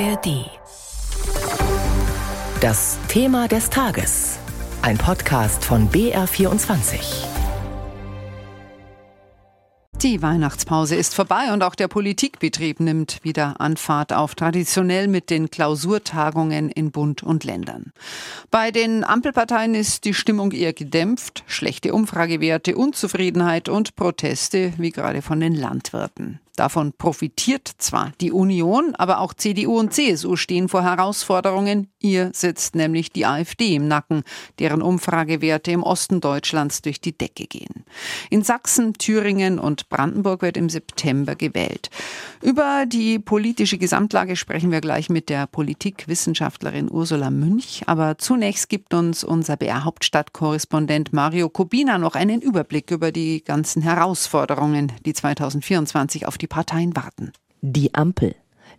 ARD. 0.00 0.50
Das 2.60 2.98
Thema 3.06 3.46
des 3.46 3.70
Tages. 3.70 4.38
Ein 4.82 4.98
Podcast 4.98 5.64
von 5.64 5.88
BR24. 5.88 6.98
Die 10.02 10.20
Weihnachtspause 10.20 10.96
ist 10.96 11.14
vorbei 11.14 11.52
und 11.52 11.62
auch 11.62 11.76
der 11.76 11.86
Politikbetrieb 11.86 12.80
nimmt 12.80 13.22
wieder 13.22 13.60
Anfahrt 13.60 14.12
auf, 14.12 14.34
traditionell 14.34 15.06
mit 15.06 15.30
den 15.30 15.50
Klausurtagungen 15.50 16.70
in 16.70 16.90
Bund 16.90 17.22
und 17.22 17.44
Ländern. 17.44 17.92
Bei 18.50 18.72
den 18.72 19.04
Ampelparteien 19.04 19.76
ist 19.76 20.04
die 20.04 20.14
Stimmung 20.14 20.50
eher 20.50 20.72
gedämpft, 20.72 21.44
schlechte 21.46 21.94
Umfragewerte, 21.94 22.76
Unzufriedenheit 22.76 23.68
und 23.68 23.94
Proteste, 23.94 24.72
wie 24.76 24.90
gerade 24.90 25.22
von 25.22 25.38
den 25.38 25.54
Landwirten. 25.54 26.40
Davon 26.56 26.92
profitiert 26.92 27.68
zwar 27.78 28.12
die 28.20 28.30
Union, 28.30 28.94
aber 28.94 29.18
auch 29.18 29.34
CDU 29.34 29.78
und 29.78 29.92
CSU 29.92 30.36
stehen 30.36 30.68
vor 30.68 30.84
Herausforderungen. 30.84 31.88
Ihr 31.98 32.30
sitzt 32.32 32.76
nämlich 32.76 33.10
die 33.10 33.26
AfD 33.26 33.74
im 33.74 33.88
Nacken, 33.88 34.22
deren 34.60 34.80
Umfragewerte 34.80 35.72
im 35.72 35.82
Osten 35.82 36.20
Deutschlands 36.20 36.80
durch 36.82 37.00
die 37.00 37.16
Decke 37.16 37.46
gehen. 37.46 37.84
In 38.30 38.42
Sachsen, 38.42 38.92
Thüringen 38.92 39.58
und 39.58 39.88
Brandenburg 39.88 40.42
wird 40.42 40.56
im 40.56 40.68
September 40.68 41.34
gewählt. 41.34 41.90
Über 42.40 42.84
die 42.86 43.18
politische 43.18 43.78
Gesamtlage 43.78 44.36
sprechen 44.36 44.70
wir 44.70 44.80
gleich 44.80 45.10
mit 45.10 45.30
der 45.30 45.48
Politikwissenschaftlerin 45.48 46.88
Ursula 46.88 47.30
Münch. 47.30 47.82
Aber 47.86 48.16
zunächst 48.18 48.68
gibt 48.68 48.94
uns 48.94 49.24
unser 49.24 49.56
BR-Hauptstadtkorrespondent 49.56 51.12
Mario 51.12 51.48
Kubina 51.48 51.98
noch 51.98 52.14
einen 52.14 52.40
Überblick 52.40 52.92
über 52.92 53.10
die 53.10 53.42
ganzen 53.42 53.82
Herausforderungen, 53.82 54.92
die 55.04 55.14
2024 55.14 56.28
auf 56.28 56.38
die 56.38 56.43
die 56.44 56.48
Parteien 56.48 56.94
warten. 56.94 57.32
Die 57.62 57.94
Ampel. 57.94 58.34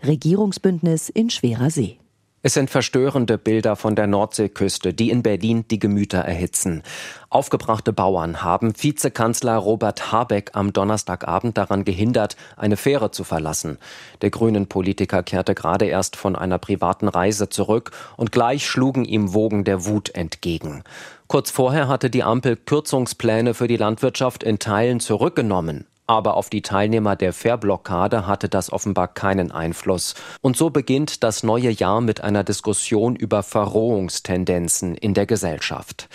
Regierungsbündnis 0.05 1.09
in 1.09 1.31
schwerer 1.31 1.71
See. 1.71 1.97
Es 2.43 2.53
sind 2.53 2.69
verstörende 2.69 3.39
Bilder 3.39 3.75
von 3.75 3.95
der 3.95 4.05
Nordseeküste, 4.05 4.93
die 4.93 5.09
in 5.09 5.23
Berlin 5.23 5.67
die 5.67 5.79
Gemüter 5.79 6.19
erhitzen. 6.19 6.83
Aufgebrachte 7.31 7.91
Bauern 7.91 8.43
haben 8.43 8.75
Vizekanzler 8.77 9.55
Robert 9.55 10.11
Habeck 10.11 10.51
am 10.53 10.73
Donnerstagabend 10.73 11.57
daran 11.57 11.85
gehindert, 11.85 12.35
eine 12.55 12.77
Fähre 12.77 13.09
zu 13.09 13.23
verlassen. 13.23 13.79
Der 14.21 14.29
grünen 14.29 14.67
Politiker 14.67 15.23
kehrte 15.23 15.55
gerade 15.55 15.85
erst 15.85 16.17
von 16.17 16.35
einer 16.35 16.59
privaten 16.59 17.07
Reise 17.07 17.49
zurück 17.49 17.89
und 18.15 18.31
gleich 18.31 18.67
schlugen 18.67 19.05
ihm 19.05 19.33
Wogen 19.33 19.63
der 19.63 19.87
Wut 19.87 20.13
entgegen. 20.13 20.83
Kurz 21.25 21.49
vorher 21.49 21.87
hatte 21.87 22.11
die 22.11 22.21
Ampel 22.21 22.57
Kürzungspläne 22.57 23.55
für 23.55 23.67
die 23.67 23.77
Landwirtschaft 23.77 24.43
in 24.43 24.59
Teilen 24.59 24.99
zurückgenommen. 24.99 25.87
Aber 26.07 26.37
auf 26.37 26.49
die 26.49 26.61
Teilnehmer 26.61 27.15
der 27.15 27.33
Fairblockade 27.33 28.27
hatte 28.27 28.47
das 28.47 28.71
offenbar 28.71 29.07
keinen 29.07 29.51
Einfluss. 29.51 30.13
Und 30.41 30.55
so 30.55 30.69
beginnt 30.69 31.23
das 31.23 31.43
neue 31.43 31.71
Jahr 31.71 32.01
mit 32.01 32.21
einer 32.21 32.43
Diskussion 32.43 33.15
über 33.15 33.41
Verrohungstendenzen 33.41 34.95
in 34.95 35.13
der 35.13 35.25
Gesellschaft. 35.25 36.07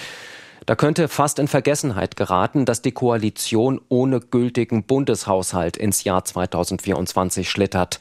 Da 0.67 0.77
könnte 0.77 1.09
fast 1.09 1.41
in 1.41 1.49
Vergessenheit 1.49 2.17
geraten, 2.17 2.65
dass 2.65 2.83
die 2.83 2.93
Koalition 2.93 3.81
ohne 3.89 4.21
gültigen 4.21 4.85
Bundeshaushalt 4.85 5.77
ins 5.77 6.05
Jahr 6.05 6.25
2024 6.25 7.51
schlittert. 7.51 7.99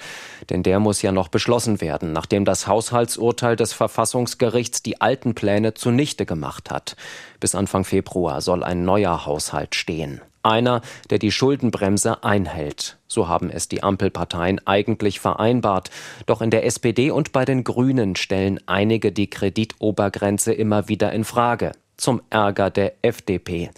Denn 0.52 0.62
der 0.62 0.80
muss 0.80 1.02
ja 1.02 1.12
noch 1.12 1.30
beschlossen 1.30 1.82
werden, 1.82 2.14
nachdem 2.14 2.46
das 2.46 2.68
Haushaltsurteil 2.68 3.56
des 3.56 3.74
Verfassungsgerichts 3.74 4.84
die 4.84 5.02
alten 5.02 5.34
Pläne 5.34 5.74
zunichte 5.74 6.28
gemacht 6.28 6.70
hat. 6.70 6.96
Bis 7.40 7.56
Anfang 7.56 7.86
Februar 7.86 8.42
soll 8.42 8.64
ein 8.64 8.86
neuer 8.86 9.26
Haushalt 9.26 9.74
stehen. 9.74 10.22
Einer, 10.44 10.82
der 11.10 11.20
die 11.20 11.32
Schuldenbremse 11.32 12.24
einhält. 12.24 12.98
So 13.08 13.28
haben 13.28 13.50
es 13.50 13.68
die 13.68 13.84
Ampelparteien 13.84 14.66
eigentlich 14.66 15.20
vereinbart. 15.20 15.90
Doch 16.26 16.42
in 16.42 16.52
der 16.52 16.66
SPD 16.66 17.12
und 17.12 17.32
bei 17.32 17.46
den 17.46 17.64
Grünen 17.64 18.16
stellen 18.16 18.60
einige 18.66 19.12
die 19.12 19.30
Kreditobergrenze 19.30 20.54
immer 20.54 20.88
wieder 20.88 21.12
in 21.12 21.24
Frage. 21.24 21.74
Zum 21.98 22.22
Ärger 22.30 22.70
der 22.70 22.94
FDP. 23.02 23.72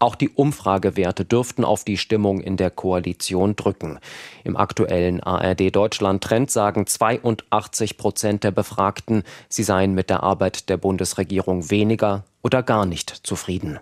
Auch 0.00 0.14
die 0.14 0.30
Umfragewerte 0.30 1.26
dürften 1.26 1.62
auf 1.62 1.84
die 1.84 1.98
Stimmung 1.98 2.40
in 2.40 2.56
der 2.56 2.70
Koalition 2.70 3.54
drücken. 3.54 3.98
Im 4.44 4.56
aktuellen 4.56 5.22
ARD 5.22 5.76
Deutschland 5.76 6.24
Trend 6.24 6.50
sagen 6.50 6.86
82 6.86 7.98
Prozent 7.98 8.42
der 8.42 8.50
Befragten, 8.50 9.24
sie 9.50 9.62
seien 9.62 9.94
mit 9.94 10.08
der 10.08 10.22
Arbeit 10.22 10.70
der 10.70 10.78
Bundesregierung 10.78 11.70
weniger 11.70 12.24
oder 12.42 12.62
gar 12.62 12.86
nicht 12.86 13.10
zufrieden. 13.10 13.78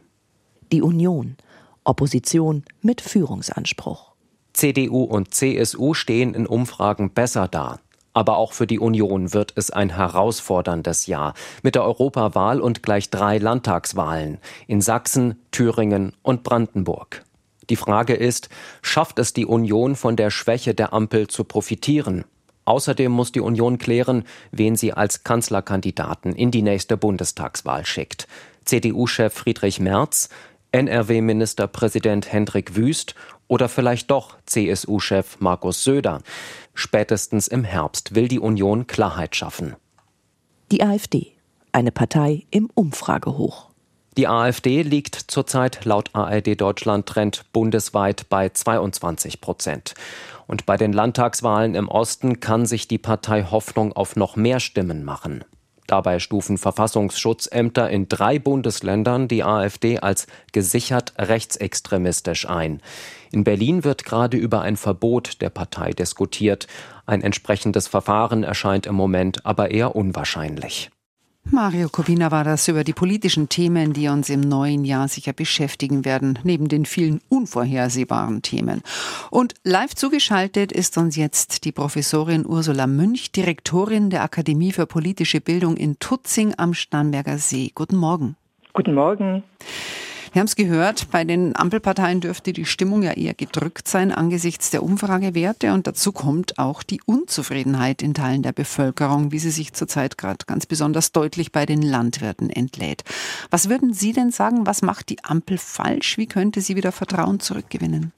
Die 0.73 0.83
Union 0.83 1.37
Opposition 1.85 2.65
mit 2.83 3.01
Führungsanspruch. 3.01 4.13
CDU 4.53 5.05
und 5.05 5.35
CSU 5.35 5.95
stehen 5.95 6.35
in 6.35 6.47
Umfragen 6.47 7.11
besser 7.11 7.49
da. 7.49 7.79
Aber 8.13 8.39
auch 8.39 8.53
für 8.53 8.67
die 8.67 8.81
Union 8.81 9.33
wird 9.33 9.53
es 9.55 9.71
ein 9.71 9.91
herausforderndes 9.91 11.07
Jahr 11.07 11.35
mit 11.63 11.77
der 11.77 11.85
Europawahl 11.85 12.61
und 12.61 12.83
gleich 12.83 13.11
drei 13.11 13.39
Landtagswahlen 13.39 14.39
in 14.67 14.81
Sachsen, 14.81 15.41
Thüringen 15.53 16.15
und 16.23 16.43
Brandenburg. 16.43 17.25
Die 17.71 17.77
Frage 17.77 18.15
ist, 18.15 18.49
schafft 18.83 19.19
es 19.19 19.35
die 19.35 19.47
Union 19.47 19.95
von 19.95 20.17
der 20.17 20.31
Schwäche 20.31 20.75
der 20.75 20.93
Ampel 20.93 21.29
zu 21.29 21.45
profitieren? 21.45 22.25
Außerdem 22.65 23.13
muss 23.13 23.33
die 23.33 23.41
Union 23.41 23.79
klären, 23.79 24.25
wen 24.51 24.77
sie 24.77 24.93
als 24.93 25.23
Kanzlerkandidaten 25.23 26.35
in 26.35 26.51
die 26.51 26.63
nächste 26.63 26.97
Bundestagswahl 26.97 27.87
schickt. 27.87 28.27
CDU-Chef 28.65 29.33
Friedrich 29.33 29.81
Merz, 29.81 30.29
NRW-Ministerpräsident 30.73 32.33
Hendrik 32.33 32.77
Wüst 32.77 33.15
oder 33.47 33.69
vielleicht 33.69 34.11
doch 34.11 34.37
CSU-Chef 34.47 35.41
Markus 35.41 35.85
Söder. 35.85 36.21
Spätestens 36.75 37.49
im 37.49 37.65
Herbst 37.65 38.15
will 38.15 38.29
die 38.29 38.39
Union 38.39 38.87
Klarheit 38.87 39.35
schaffen. 39.35 39.77
Die 40.71 40.83
AfD, 40.83 41.33
eine 41.73 41.93
Partei 41.93 42.45
im 42.51 42.71
Umfragehoch. 42.75 43.69
Die 44.19 44.27
AfD 44.27 44.83
liegt 44.83 45.15
zurzeit 45.15 45.85
laut 45.85 46.11
ARD 46.13 46.61
Deutschland 46.61 47.07
Trend 47.07 47.45
bundesweit 47.53 48.29
bei 48.29 48.49
22 48.49 49.41
Prozent. 49.41 49.95
Und 50.49 50.67
bei 50.67 50.77
den 50.77 50.93
Landtagswahlen 50.93 51.77
im 51.77 51.89
Osten 51.89 52.41
kann 52.41 52.67
sich 52.67 52.89
die 52.89 52.99
Partei 52.99 53.45
Hoffnung 53.45 53.93
auf 53.93 54.17
noch 54.17 54.35
mehr 54.35 54.59
Stimmen 54.59 55.05
machen. 55.05 55.45
Dabei 55.89 56.19
stufen 56.19 56.59
Verfassungsschutzämter 56.59 57.89
in 57.89 58.09
drei 58.09 58.39
Bundesländern 58.39 59.27
die 59.27 59.43
AfD 59.43 59.99
als 59.99 60.27
gesichert 60.53 61.15
rechtsextremistisch 61.19 62.47
ein. 62.47 62.83
In 63.33 63.43
Berlin 63.43 63.85
wird 63.85 64.05
gerade 64.05 64.37
über 64.37 64.61
ein 64.61 64.77
Verbot 64.77 65.41
der 65.41 65.49
Partei 65.49 65.93
diskutiert. 65.93 66.67
Ein 67.07 67.23
entsprechendes 67.23 67.89
Verfahren 67.89 68.45
erscheint 68.45 68.87
im 68.87 68.97
Moment 68.97 69.47
aber 69.47 69.71
eher 69.71 69.97
unwahrscheinlich. 69.97 70.91
Mario 71.45 71.89
Kobina 71.89 72.31
war 72.31 72.45
das 72.45 72.69
über 72.69 72.85
die 72.85 72.93
politischen 72.93 73.49
Themen, 73.49 73.95
die 73.95 74.09
uns 74.09 74.29
im 74.29 74.41
neuen 74.41 74.85
Jahr 74.85 75.09
sicher 75.09 75.33
beschäftigen 75.33 76.05
werden, 76.05 76.39
neben 76.43 76.69
den 76.69 76.85
vielen 76.85 77.21
unvorhersehbaren 77.31 78.43
Themen. 78.43 78.83
Und 79.31 79.55
live 79.65 79.95
zugeschaltet 79.95 80.73
ist 80.73 80.99
uns 80.99 81.17
jetzt 81.17 81.65
die 81.65 81.73
Professorin 81.73 82.45
Ursula 82.47 82.87
Münch, 82.87 83.33
Direktorin 83.33 84.11
der 84.11 84.23
Akademie 84.23 84.73
für 84.73 84.87
politische 84.87 85.41
Bildung 85.41 85.77
in 85.77 85.99
Tutzing 85.99 86.55
am 86.59 86.75
Starnberger 86.75 87.39
See. 87.39 87.73
Guten 87.75 87.97
Morgen. 87.97 88.37
Guten 88.75 88.95
Morgen. 88.95 89.43
Wir 90.33 90.41
haben 90.41 90.47
es 90.47 90.57
gehört, 90.57 91.11
bei 91.11 91.25
den 91.25 91.57
Ampelparteien 91.57 92.21
dürfte 92.21 92.53
die 92.53 92.67
Stimmung 92.67 93.03
ja 93.03 93.13
eher 93.13 93.35
gedrückt 93.35 93.89
sein 93.89 94.13
angesichts 94.13 94.71
der 94.71 94.83
Umfragewerte 94.83 95.73
und 95.73 95.87
dazu 95.87 96.13
kommt 96.13 96.59
auch 96.59 96.83
die 96.83 97.01
Unzufriedenheit 97.07 98.03
in 98.03 98.15
Teilen 98.15 98.43
der 98.43 98.53
Bevölkerung, 98.53 99.33
wie 99.33 99.39
sie 99.39 99.51
sich 99.51 99.73
zurzeit 99.73 100.19
gerade 100.19 100.45
ganz 100.47 100.67
besonders 100.67 101.13
deutlich 101.13 101.51
bei 101.51 101.65
den 101.65 101.81
Landwirten 101.81 102.51
entlädt. 102.51 103.05
Was 103.51 103.69
würden 103.69 103.95
Sie 103.95 104.13
denn 104.13 104.31
sagen, 104.31 104.67
was 104.67 104.83
macht 104.83 105.09
die 105.09 105.25
Ampel 105.25 105.57
falsch? 105.57 106.19
Wie 106.19 106.27
könnte 106.27 106.61
sie 106.61 106.77
wieder 106.77 106.93
Vertrauen 106.93 107.41
zurückgewinnen? 107.41 108.13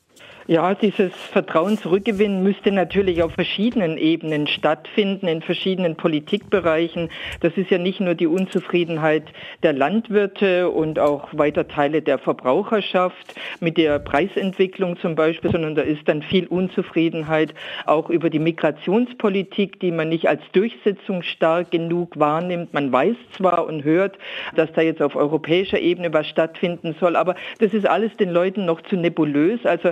Ja, 0.50 0.74
dieses 0.74 1.12
Vertrauen 1.14 1.78
zurückgewinnen 1.78 2.42
müsste 2.42 2.72
natürlich 2.72 3.22
auf 3.22 3.34
verschiedenen 3.34 3.96
Ebenen 3.96 4.48
stattfinden, 4.48 5.28
in 5.28 5.42
verschiedenen 5.42 5.94
Politikbereichen. 5.94 7.08
Das 7.38 7.56
ist 7.56 7.70
ja 7.70 7.78
nicht 7.78 8.00
nur 8.00 8.16
die 8.16 8.26
Unzufriedenheit 8.26 9.22
der 9.62 9.74
Landwirte 9.74 10.68
und 10.68 10.98
auch 10.98 11.28
weiter 11.30 11.68
Teile 11.68 12.02
der 12.02 12.18
Verbraucherschaft 12.18 13.32
mit 13.60 13.76
der 13.76 14.00
Preisentwicklung 14.00 14.98
zum 14.98 15.14
Beispiel, 15.14 15.52
sondern 15.52 15.76
da 15.76 15.82
ist 15.82 16.08
dann 16.08 16.20
viel 16.20 16.48
Unzufriedenheit 16.48 17.54
auch 17.86 18.10
über 18.10 18.28
die 18.28 18.40
Migrationspolitik, 18.40 19.78
die 19.78 19.92
man 19.92 20.08
nicht 20.08 20.28
als 20.28 20.42
durchsetzungsstark 20.50 21.70
genug 21.70 22.18
wahrnimmt. 22.18 22.74
Man 22.74 22.90
weiß 22.90 23.14
zwar 23.36 23.66
und 23.66 23.84
hört, 23.84 24.18
dass 24.56 24.72
da 24.72 24.80
jetzt 24.80 25.00
auf 25.00 25.14
europäischer 25.14 25.78
Ebene 25.78 26.12
was 26.12 26.26
stattfinden 26.26 26.96
soll, 26.98 27.14
aber 27.14 27.36
das 27.60 27.72
ist 27.72 27.86
alles 27.86 28.16
den 28.16 28.30
Leuten 28.30 28.64
noch 28.64 28.80
zu 28.80 28.96
nebulös. 28.96 29.64
Also 29.64 29.90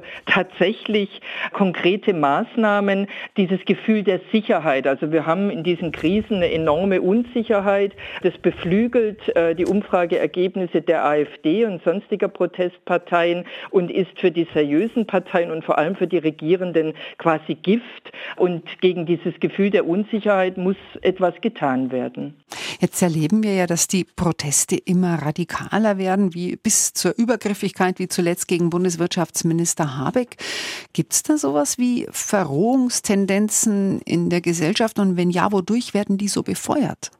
tatsächlich 0.49 1.21
konkrete 1.53 2.15
Maßnahmen, 2.15 3.07
dieses 3.37 3.65
Gefühl 3.65 4.03
der 4.03 4.21
Sicherheit. 4.33 4.87
Also 4.87 5.13
wir 5.13 5.27
haben 5.27 5.51
in 5.51 5.63
diesen 5.63 5.93
Krisen 5.93 6.37
eine 6.37 6.51
enorme 6.51 7.01
Unsicherheit. 7.01 7.93
Das 8.23 8.37
beflügelt 8.39 9.35
äh, 9.37 9.55
die 9.55 9.67
Umfrageergebnisse 9.67 10.83
der 10.83 11.05
AfD 11.05 11.65
und 11.65 11.83
sonstiger 11.83 12.29
Protestparteien 12.29 13.45
und 13.71 13.91
ist 13.91 14.19
für 14.19 14.31
die 14.31 14.47
seriösen 14.53 15.07
Parteien 15.07 15.51
und 15.51 15.65
vor 15.65 15.79
allem 15.79 15.97
für 15.97 16.07
die 16.07 16.19
Regierenden 16.19 16.95
quasi 17.19 17.55
Gift. 17.55 18.13
Und 18.37 18.81
gegen 18.81 19.07
dieses 19.07 19.39
Gefühl 19.41 19.71
der 19.71 19.87
Unsicherheit 19.87 20.57
muss 20.57 20.77
etwas 21.03 21.41
getan 21.41 21.91
werden. 21.93 22.35
Jetzt 22.81 23.03
erleben 23.03 23.43
wir 23.43 23.55
ja, 23.55 23.67
dass 23.67 23.89
die 23.89 24.05
Proteste 24.05 24.77
immer 24.77 25.23
radikaler 25.23 25.99
werden, 25.99 26.33
wie 26.35 26.57
bis 26.57 26.93
zur 26.93 27.17
Übergriffigkeit, 27.17 27.99
wie 27.99 28.09
zuletzt 28.09 28.47
gegen 28.47 28.71
Bundeswirtschaftsminister 28.71 29.97
Habeck. 29.97 30.37
Gibt 30.93 31.13
es 31.13 31.25
da 31.25 31.37
sowas 31.39 31.79
wie 31.79 32.07
Verrohungstendenzen 32.11 34.01
in 34.03 34.31
der 34.31 34.41
Gesellschaft 34.41 34.99
und 35.01 35.17
wenn 35.17 35.31
ja, 35.31 35.51
wodurch 35.51 35.93
werden 35.93 36.19
die 36.19 36.29
so 36.29 36.43
befeuert? 36.45 37.11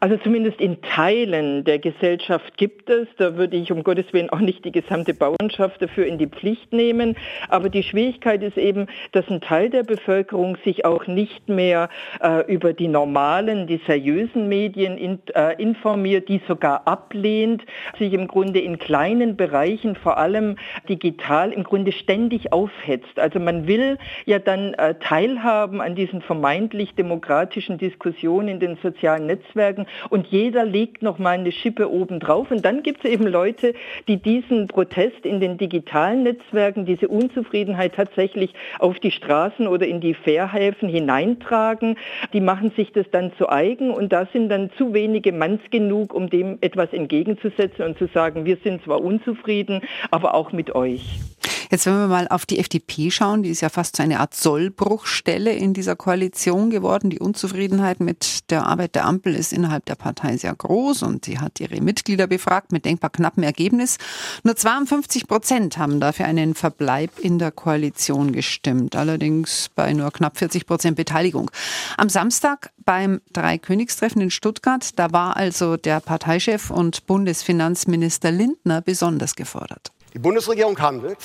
Also 0.00 0.16
zumindest 0.18 0.60
in 0.60 0.80
Teilen 0.80 1.64
der 1.64 1.80
Gesellschaft 1.80 2.56
gibt 2.56 2.88
es. 2.88 3.08
Da 3.16 3.36
würde 3.36 3.56
ich 3.56 3.72
um 3.72 3.82
Gottes 3.82 4.12
Willen 4.12 4.30
auch 4.30 4.38
nicht 4.38 4.64
die 4.64 4.70
gesamte 4.70 5.12
Bauernschaft 5.12 5.82
dafür 5.82 6.06
in 6.06 6.18
die 6.18 6.28
Pflicht 6.28 6.72
nehmen. 6.72 7.16
Aber 7.48 7.68
die 7.68 7.82
Schwierigkeit 7.82 8.44
ist 8.44 8.56
eben, 8.56 8.86
dass 9.10 9.28
ein 9.28 9.40
Teil 9.40 9.70
der 9.70 9.82
Bevölkerung 9.82 10.56
sich 10.64 10.84
auch 10.84 11.08
nicht 11.08 11.48
mehr 11.48 11.88
äh, 12.22 12.46
über 12.52 12.74
die 12.74 12.86
normalen, 12.86 13.66
die 13.66 13.80
seriösen 13.88 14.48
Medien 14.48 14.98
in, 14.98 15.18
äh, 15.34 15.60
informiert, 15.60 16.28
die 16.28 16.40
sogar 16.46 16.86
ablehnt, 16.86 17.64
sich 17.98 18.12
im 18.12 18.28
Grunde 18.28 18.60
in 18.60 18.78
kleinen 18.78 19.36
Bereichen, 19.36 19.96
vor 19.96 20.16
allem 20.16 20.58
digital, 20.88 21.52
im 21.52 21.64
Grunde 21.64 21.90
ständig 21.90 22.52
aufhetzt. 22.52 23.18
Also 23.18 23.40
man 23.40 23.66
will 23.66 23.98
ja 24.26 24.38
dann 24.38 24.74
äh, 24.74 24.94
teilhaben 25.00 25.80
an 25.80 25.96
diesen 25.96 26.22
vermeintlich 26.22 26.94
demokratischen 26.94 27.78
Diskussionen 27.78 28.46
in 28.46 28.60
den 28.60 28.76
sozialen 28.76 29.26
Netzwerken 29.26 29.87
und 30.10 30.26
jeder 30.28 30.64
legt 30.64 31.02
noch 31.02 31.18
mal 31.18 31.38
eine 31.38 31.52
Schippe 31.52 31.90
oben 31.90 32.20
drauf. 32.20 32.50
Und 32.50 32.64
dann 32.64 32.82
gibt 32.82 33.04
es 33.04 33.10
eben 33.10 33.26
Leute, 33.26 33.74
die 34.06 34.16
diesen 34.16 34.68
Protest 34.68 35.24
in 35.24 35.40
den 35.40 35.58
digitalen 35.58 36.22
Netzwerken, 36.22 36.86
diese 36.86 37.08
Unzufriedenheit 37.08 37.94
tatsächlich 37.94 38.54
auf 38.78 38.98
die 38.98 39.10
Straßen 39.10 39.66
oder 39.66 39.86
in 39.86 40.00
die 40.00 40.14
Fährhäfen 40.14 40.88
hineintragen. 40.88 41.96
Die 42.32 42.40
machen 42.40 42.72
sich 42.76 42.92
das 42.92 43.06
dann 43.10 43.32
zu 43.38 43.48
eigen 43.48 43.90
und 43.90 44.12
da 44.12 44.26
sind 44.32 44.48
dann 44.48 44.70
zu 44.76 44.94
wenige 44.94 45.32
Manns 45.32 45.60
genug, 45.70 46.14
um 46.14 46.30
dem 46.30 46.58
etwas 46.60 46.92
entgegenzusetzen 46.92 47.84
und 47.84 47.98
zu 47.98 48.06
sagen, 48.06 48.44
wir 48.44 48.56
sind 48.62 48.82
zwar 48.84 49.02
unzufrieden, 49.02 49.82
aber 50.10 50.34
auch 50.34 50.52
mit 50.52 50.74
euch. 50.74 51.20
Jetzt, 51.70 51.84
wenn 51.84 51.98
wir 51.98 52.06
mal 52.06 52.28
auf 52.28 52.46
die 52.46 52.58
FDP 52.58 53.10
schauen, 53.10 53.42
die 53.42 53.50
ist 53.50 53.60
ja 53.60 53.68
fast 53.68 53.96
so 53.96 54.02
eine 54.02 54.20
Art 54.20 54.34
Sollbruchstelle 54.34 55.52
in 55.52 55.74
dieser 55.74 55.96
Koalition 55.96 56.70
geworden. 56.70 57.10
Die 57.10 57.18
Unzufriedenheit 57.18 58.00
mit 58.00 58.50
der 58.50 58.66
Arbeit 58.66 58.94
der 58.94 59.04
Ampel 59.04 59.34
ist 59.34 59.52
innerhalb 59.52 59.84
der 59.84 59.94
Partei 59.94 60.38
sehr 60.38 60.54
groß 60.54 61.02
und 61.02 61.26
sie 61.26 61.38
hat 61.38 61.60
ihre 61.60 61.82
Mitglieder 61.82 62.26
befragt 62.26 62.72
mit 62.72 62.86
denkbar 62.86 63.10
knappem 63.10 63.42
Ergebnis. 63.42 63.98
Nur 64.44 64.56
52 64.56 65.26
Prozent 65.26 65.76
haben 65.76 66.00
dafür 66.00 66.24
einen 66.24 66.54
Verbleib 66.54 67.18
in 67.18 67.38
der 67.38 67.52
Koalition 67.52 68.32
gestimmt, 68.32 68.96
allerdings 68.96 69.68
bei 69.74 69.92
nur 69.92 70.10
knapp 70.10 70.38
40 70.38 70.64
Prozent 70.64 70.96
Beteiligung. 70.96 71.50
Am 71.98 72.08
Samstag 72.08 72.70
beim 72.86 73.20
Dreikönigstreffen 73.34 74.22
in 74.22 74.30
Stuttgart, 74.30 74.98
da 74.98 75.12
war 75.12 75.36
also 75.36 75.76
der 75.76 76.00
Parteichef 76.00 76.70
und 76.70 77.06
Bundesfinanzminister 77.06 78.30
Lindner 78.30 78.80
besonders 78.80 79.36
gefordert. 79.36 79.92
Die 80.14 80.18
Bundesregierung 80.18 80.78
handelt 80.78 81.18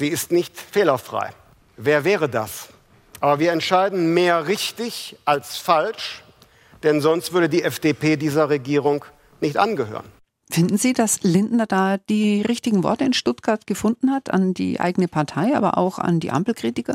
Sie 0.00 0.08
ist 0.08 0.32
nicht 0.32 0.58
fehlerfrei. 0.58 1.28
Wer 1.76 2.04
wäre 2.06 2.30
das? 2.30 2.70
Aber 3.20 3.38
wir 3.38 3.52
entscheiden 3.52 4.14
mehr 4.14 4.46
richtig 4.46 5.18
als 5.26 5.58
falsch, 5.58 6.24
denn 6.82 7.02
sonst 7.02 7.34
würde 7.34 7.50
die 7.50 7.62
FDP 7.62 8.16
dieser 8.16 8.48
Regierung 8.48 9.04
nicht 9.42 9.58
angehören. 9.58 10.06
Finden 10.50 10.78
Sie, 10.78 10.94
dass 10.94 11.22
Lindner 11.22 11.66
da 11.66 11.98
die 11.98 12.40
richtigen 12.40 12.82
Worte 12.82 13.04
in 13.04 13.12
Stuttgart 13.12 13.66
gefunden 13.66 14.10
hat 14.10 14.30
an 14.30 14.54
die 14.54 14.80
eigene 14.80 15.06
Partei, 15.06 15.54
aber 15.54 15.76
auch 15.76 15.98
an 15.98 16.18
die 16.18 16.30
Ampelkritiker? 16.30 16.94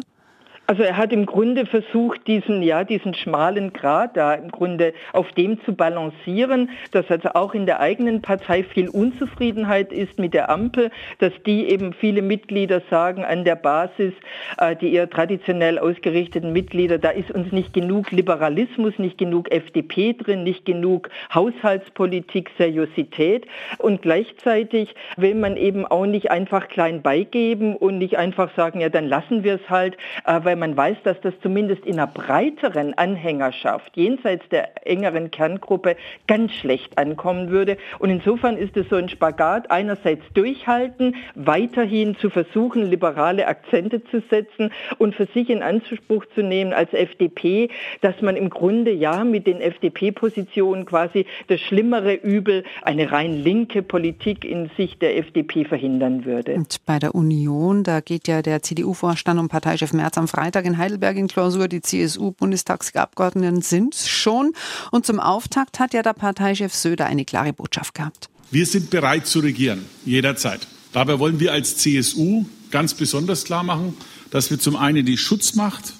Also 0.68 0.82
er 0.82 0.98
hat 0.98 1.14
im 1.14 1.28
Grunde 1.28 1.68
versucht, 1.68 2.26
diesen, 2.26 2.64
ja, 2.64 2.84
diesen 2.84 3.14
schmalen 3.14 3.72
Grat 3.72 4.18
da 4.18 4.34
im 4.34 4.50
Grunde 4.50 4.94
auf 5.14 5.32
dem 5.34 5.64
zu 5.64 5.74
balancieren, 5.74 6.72
dass 6.92 7.10
also 7.12 7.30
auch 7.34 7.54
in 7.54 7.68
der 7.68 7.80
eigenen 7.80 8.22
Partei 8.22 8.64
viel 8.64 8.90
Unzufriedenheit 8.90 9.92
ist 9.94 10.18
mit 10.18 10.34
der 10.34 10.50
Ampel, 10.50 10.90
dass 11.20 11.34
die 11.46 11.70
eben 11.70 11.94
viele 11.94 12.24
Mitglieder 12.24 12.82
sagen 12.90 13.24
an 13.24 13.44
der 13.44 13.56
Basis, 13.56 14.14
äh, 14.58 14.76
die 14.76 14.94
eher 14.94 15.10
traditionell 15.10 15.78
ausgerichteten 15.78 16.52
Mitglieder, 16.52 16.98
da 16.98 17.10
ist 17.10 17.30
uns 17.30 17.52
nicht 17.52 17.74
genug 17.74 18.10
Liberalismus, 18.12 18.98
nicht 18.98 19.20
genug 19.20 19.52
FDP 19.52 20.14
drin, 20.14 20.44
nicht 20.44 20.66
genug 20.66 21.10
Haushaltspolitik, 21.34 22.50
Seriosität. 22.58 23.46
Und 23.78 24.02
gleichzeitig 24.02 24.96
will 25.16 25.36
man 25.36 25.58
eben 25.58 25.86
auch 25.86 26.08
nicht 26.08 26.32
einfach 26.32 26.70
klein 26.70 27.04
beigeben 27.04 27.76
und 27.76 28.00
nicht 28.00 28.18
einfach 28.18 28.50
sagen, 28.56 28.82
ja, 28.82 28.90
dann 28.90 29.08
lassen 29.08 29.44
wir 29.44 29.56
es 29.56 29.70
halt, 29.70 29.96
äh, 30.26 30.40
weil 30.44 30.55
weil 30.56 30.70
man 30.70 30.78
weiß, 30.78 31.00
dass 31.04 31.20
das 31.20 31.34
zumindest 31.42 31.86
in 31.86 31.96
einer 31.96 32.08
breiteren 32.08 32.94
Anhängerschaft, 32.94 33.98
jenseits 33.98 34.48
der 34.48 34.88
engeren 34.88 35.30
Kerngruppe, 35.30 35.98
ganz 36.28 36.54
schlecht 36.54 36.98
ankommen 36.98 37.50
würde. 37.50 37.76
Und 38.00 38.10
insofern 38.10 38.56
ist 38.56 38.78
es 38.78 38.88
so 38.88 38.96
ein 38.96 39.10
Spagat, 39.10 39.70
einerseits 39.70 40.24
durchhalten, 40.34 41.16
weiterhin 41.36 42.16
zu 42.16 42.30
versuchen, 42.30 42.90
liberale 42.90 43.48
Akzente 43.48 44.02
zu 44.06 44.22
setzen 44.30 44.72
und 44.98 45.14
für 45.14 45.26
sich 45.26 45.50
in 45.50 45.62
Anspruch 45.62 46.26
zu 46.34 46.42
nehmen 46.42 46.72
als 46.72 46.94
FDP, 46.94 47.70
dass 48.00 48.22
man 48.22 48.38
im 48.38 48.50
Grunde 48.50 48.94
ja 48.94 49.26
mit 49.26 49.48
den 49.48 49.60
FDP-Positionen 49.60 50.86
quasi 50.86 51.26
das 51.48 51.60
schlimmere 51.60 52.14
Übel, 52.14 52.64
eine 52.82 53.12
rein 53.12 53.44
linke 53.44 53.84
Politik 53.84 54.46
in 54.46 54.70
Sicht 54.78 55.02
der 55.02 55.18
FDP 55.18 55.66
verhindern 55.66 56.24
würde. 56.24 56.54
Und 56.54 56.78
bei 56.86 56.98
der 56.98 57.14
Union, 57.14 57.84
da 57.84 58.00
geht 58.00 58.30
ja 58.30 58.42
der 58.42 58.62
CDU-Vorstand 58.62 59.38
und 59.38 59.50
Parteichef 59.50 59.92
Merz 59.92 60.18
am 60.18 60.30
Freitag 60.30 60.45
Freitag 60.46 60.66
in 60.66 60.78
Heidelberg 60.78 61.18
in 61.18 61.28
Klausur. 61.28 61.68
Die 61.68 61.82
CSU-Bundestagsabgeordneten 61.82 63.64
sind 63.64 63.96
schon. 63.96 64.54
Und 64.92 65.04
zum 65.04 65.20
Auftakt 65.20 65.80
hat 65.80 65.96
ja 65.96 66.04
der 66.04 66.14
Parteichef 66.14 66.72
Söder 66.72 67.08
eine 67.08 67.26
klare 67.26 67.52
Botschaft 67.52 67.96
gehabt. 67.96 68.30
Wir 68.52 68.68
sind 68.68 68.92
bereit 68.92 69.26
zu 69.26 69.40
regieren, 69.40 69.86
jederzeit. 70.06 70.68
Dabei 70.94 71.18
wollen 71.18 71.40
wir 71.40 71.52
als 71.52 71.78
CSU 71.78 72.46
ganz 72.70 72.94
besonders 72.94 73.44
klar 73.44 73.64
machen, 73.64 73.98
dass 74.30 74.52
wir 74.52 74.60
zum 74.60 74.76
einen 74.76 75.04
die 75.04 75.18
Schutzmacht 75.18 75.94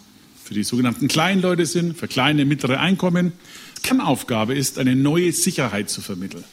für 0.44 0.54
die 0.54 0.64
sogenannten 0.64 1.08
kleinen 1.08 1.42
Leute 1.42 1.66
sind, 1.66 1.98
für 1.98 2.08
kleine, 2.08 2.46
mittlere 2.46 2.80
Einkommen. 2.80 3.34
Kernaufgabe 3.82 4.54
ist, 4.54 4.78
eine 4.78 4.96
neue 4.96 5.32
Sicherheit 5.32 5.90
zu 5.90 6.02
vermitteln. 6.02 6.44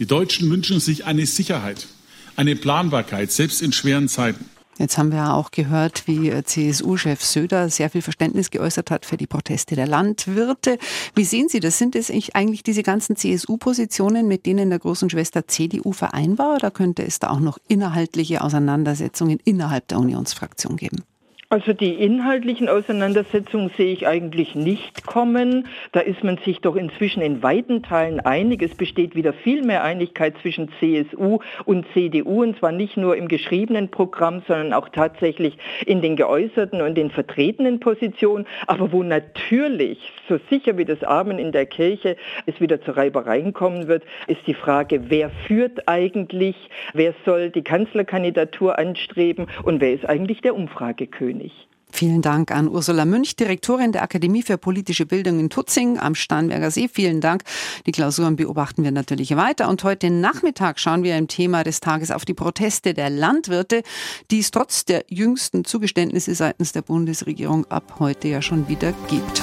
Die 0.00 0.06
Deutschen 0.06 0.50
wünschen 0.50 0.80
sich 0.80 1.04
eine 1.04 1.26
Sicherheit, 1.26 1.86
eine 2.34 2.56
Planbarkeit, 2.56 3.30
selbst 3.30 3.62
in 3.62 3.72
schweren 3.72 4.08
Zeiten. 4.08 4.46
Jetzt 4.78 4.98
haben 4.98 5.10
wir 5.10 5.18
ja 5.18 5.34
auch 5.34 5.50
gehört, 5.50 6.06
wie 6.06 6.28
äh, 6.28 6.44
CSU-Chef 6.44 7.22
Söder 7.22 7.70
sehr 7.70 7.88
viel 7.88 8.02
Verständnis 8.02 8.50
geäußert 8.50 8.90
hat 8.90 9.06
für 9.06 9.16
die 9.16 9.26
Proteste 9.26 9.74
der 9.74 9.86
Landwirte. 9.86 10.78
Wie 11.14 11.24
sehen 11.24 11.48
Sie 11.48 11.60
das? 11.60 11.78
Sind 11.78 11.96
es 11.96 12.10
eigentlich 12.34 12.62
diese 12.62 12.82
ganzen 12.82 13.16
CSU-Positionen, 13.16 14.28
mit 14.28 14.44
denen 14.44 14.68
der 14.68 14.78
großen 14.78 15.08
Schwester 15.08 15.46
CDU 15.48 15.92
vereinbar 15.92 16.56
oder 16.56 16.70
könnte 16.70 17.06
es 17.06 17.18
da 17.18 17.30
auch 17.30 17.40
noch 17.40 17.58
inhaltliche 17.68 18.42
Auseinandersetzungen 18.42 19.38
innerhalb 19.44 19.88
der 19.88 19.98
Unionsfraktion 19.98 20.76
geben? 20.76 21.04
Also 21.48 21.72
die 21.72 21.94
inhaltlichen 21.94 22.68
Auseinandersetzungen 22.68 23.70
sehe 23.76 23.92
ich 23.92 24.08
eigentlich 24.08 24.56
nicht 24.56 25.06
kommen. 25.06 25.68
Da 25.92 26.00
ist 26.00 26.24
man 26.24 26.38
sich 26.38 26.60
doch 26.60 26.74
inzwischen 26.74 27.22
in 27.22 27.40
weiten 27.40 27.84
Teilen 27.84 28.18
einig. 28.18 28.62
Es 28.62 28.74
besteht 28.74 29.14
wieder 29.14 29.32
viel 29.32 29.62
mehr 29.62 29.84
Einigkeit 29.84 30.34
zwischen 30.42 30.70
CSU 30.80 31.38
und 31.64 31.86
CDU 31.92 32.42
und 32.42 32.58
zwar 32.58 32.72
nicht 32.72 32.96
nur 32.96 33.16
im 33.16 33.28
geschriebenen 33.28 33.92
Programm, 33.92 34.42
sondern 34.48 34.72
auch 34.72 34.88
tatsächlich 34.88 35.56
in 35.86 36.02
den 36.02 36.16
geäußerten 36.16 36.82
und 36.82 36.96
den 36.96 37.12
vertretenen 37.12 37.78
Positionen. 37.78 38.44
Aber 38.66 38.90
wo 38.90 39.04
natürlich, 39.04 39.98
so 40.28 40.40
sicher 40.50 40.76
wie 40.78 40.84
das 40.84 41.04
Amen 41.04 41.38
in 41.38 41.52
der 41.52 41.66
Kirche, 41.66 42.16
es 42.46 42.60
wieder 42.60 42.82
zu 42.82 42.90
Reibereien 42.90 43.52
kommen 43.52 43.86
wird, 43.86 44.02
ist 44.26 44.44
die 44.48 44.54
Frage, 44.54 45.10
wer 45.10 45.30
führt 45.46 45.86
eigentlich, 45.86 46.56
wer 46.92 47.14
soll 47.24 47.50
die 47.50 47.62
Kanzlerkandidatur 47.62 48.80
anstreben 48.80 49.46
und 49.62 49.80
wer 49.80 49.92
ist 49.92 50.08
eigentlich 50.08 50.40
der 50.40 50.56
Umfragekönig. 50.56 51.35
König. 51.36 51.52
Vielen 51.88 52.20
Dank 52.20 52.50
an 52.50 52.68
Ursula 52.68 53.04
Münch, 53.04 53.36
Direktorin 53.36 53.92
der 53.92 54.02
Akademie 54.02 54.42
für 54.42 54.58
politische 54.58 55.06
Bildung 55.06 55.38
in 55.38 55.48
Tutzing 55.48 55.98
am 55.98 56.14
Starnberger 56.14 56.70
See. 56.70 56.88
Vielen 56.92 57.20
Dank. 57.20 57.42
Die 57.86 57.92
Klausuren 57.92 58.36
beobachten 58.36 58.82
wir 58.82 58.90
natürlich 58.90 59.34
weiter. 59.36 59.68
Und 59.68 59.82
heute 59.84 60.10
Nachmittag 60.10 60.78
schauen 60.78 61.04
wir 61.04 61.16
im 61.16 61.28
Thema 61.28 61.62
des 61.62 61.80
Tages 61.80 62.10
auf 62.10 62.24
die 62.24 62.34
Proteste 62.34 62.92
der 62.92 63.08
Landwirte, 63.08 63.82
die 64.30 64.40
es 64.40 64.50
trotz 64.50 64.84
der 64.84 65.04
jüngsten 65.08 65.64
Zugeständnisse 65.64 66.34
seitens 66.34 66.72
der 66.72 66.82
Bundesregierung 66.82 67.64
ab 67.66 67.96
heute 67.98 68.28
ja 68.28 68.42
schon 68.42 68.68
wieder 68.68 68.92
gibt. 69.08 69.42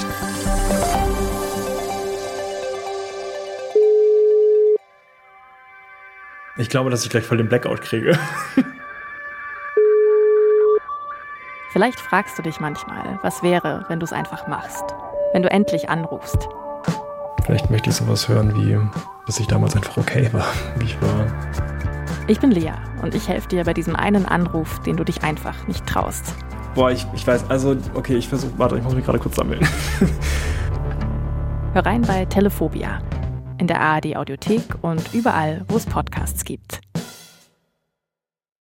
Ich 6.56 6.68
glaube, 6.68 6.90
dass 6.90 7.04
ich 7.04 7.10
gleich 7.10 7.24
voll 7.24 7.38
den 7.38 7.48
Blackout 7.48 7.80
kriege. 7.80 8.16
Vielleicht 11.74 11.98
fragst 11.98 12.38
du 12.38 12.42
dich 12.42 12.60
manchmal, 12.60 13.18
was 13.22 13.42
wäre, 13.42 13.84
wenn 13.88 13.98
du 13.98 14.04
es 14.04 14.12
einfach 14.12 14.46
machst, 14.46 14.84
wenn 15.32 15.42
du 15.42 15.50
endlich 15.50 15.90
anrufst. 15.90 16.48
Vielleicht 17.44 17.68
möchte 17.68 17.90
ich 17.90 17.96
sowas 17.96 18.28
hören 18.28 18.54
wie, 18.54 18.78
dass 19.26 19.40
ich 19.40 19.48
damals 19.48 19.74
einfach 19.74 19.96
okay 19.96 20.32
war, 20.32 20.46
wie 20.78 20.84
ich 20.84 21.02
war. 21.02 21.26
Ich 22.28 22.38
bin 22.38 22.52
Lea 22.52 22.74
und 23.02 23.16
ich 23.16 23.26
helfe 23.26 23.48
dir 23.48 23.64
bei 23.64 23.74
diesem 23.74 23.96
einen 23.96 24.24
Anruf, 24.24 24.78
den 24.82 24.96
du 24.96 25.02
dich 25.02 25.24
einfach 25.24 25.66
nicht 25.66 25.84
traust. 25.84 26.36
Boah, 26.76 26.92
ich, 26.92 27.08
ich 27.12 27.26
weiß, 27.26 27.50
also, 27.50 27.76
okay, 27.94 28.14
ich 28.14 28.28
versuche, 28.28 28.56
warte, 28.56 28.78
ich 28.78 28.84
muss 28.84 28.94
mich 28.94 29.04
gerade 29.04 29.18
kurz 29.18 29.34
sammeln. 29.34 29.66
Hör 31.72 31.84
rein 31.84 32.02
bei 32.02 32.24
Telephobia 32.26 33.00
in 33.58 33.66
der 33.66 33.80
ARD 33.80 34.14
Audiothek 34.14 34.76
und 34.82 35.12
überall, 35.12 35.64
wo 35.66 35.76
es 35.76 35.86
Podcasts 35.86 36.44
gibt. 36.44 36.83